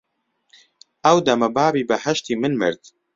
ئەو 1.05 1.17
دەمە 1.27 1.49
بابی 1.55 1.87
بەهەشتی 1.89 2.35
من 2.41 2.53
مرد 2.61 2.81